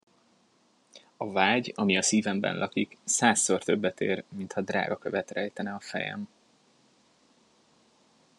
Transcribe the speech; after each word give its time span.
A 1.17 1.31
vágy, 1.31 1.71
ami 1.75 1.97
a 1.97 2.01
szívemben 2.01 2.57
lakik, 2.57 2.97
százszor 3.03 3.63
többet 3.63 4.01
ér, 4.01 4.23
mintha 4.29 4.61
drágakövet 4.61 5.31
rejtene 5.31 5.73
a 5.73 5.79
fejem! 5.79 6.27